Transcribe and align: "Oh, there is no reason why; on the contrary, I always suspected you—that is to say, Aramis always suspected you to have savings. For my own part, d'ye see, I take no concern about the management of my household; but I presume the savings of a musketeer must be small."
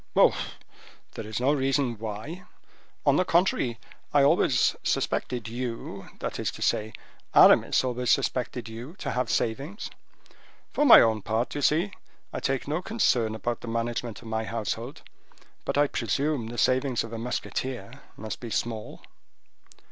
"Oh, 0.15 0.35
there 1.11 1.27
is 1.27 1.39
no 1.39 1.53
reason 1.53 1.99
why; 1.99 2.45
on 3.05 3.17
the 3.17 3.23
contrary, 3.23 3.77
I 4.11 4.23
always 4.23 4.75
suspected 4.81 5.47
you—that 5.47 6.39
is 6.39 6.49
to 6.53 6.63
say, 6.63 6.93
Aramis 7.35 7.83
always 7.83 8.09
suspected 8.09 8.67
you 8.67 8.95
to 8.95 9.11
have 9.11 9.29
savings. 9.29 9.91
For 10.73 10.85
my 10.87 11.01
own 11.01 11.21
part, 11.21 11.49
d'ye 11.51 11.61
see, 11.61 11.91
I 12.33 12.39
take 12.39 12.67
no 12.67 12.81
concern 12.81 13.35
about 13.35 13.61
the 13.61 13.67
management 13.67 14.23
of 14.23 14.27
my 14.27 14.43
household; 14.43 15.03
but 15.65 15.77
I 15.77 15.85
presume 15.85 16.47
the 16.47 16.57
savings 16.57 17.03
of 17.03 17.13
a 17.13 17.19
musketeer 17.19 18.01
must 18.17 18.39
be 18.39 18.49
small." 18.49 19.03